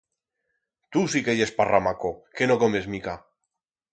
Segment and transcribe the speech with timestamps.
[0.95, 3.17] Tu sí que yes parramaco, que no comes mica.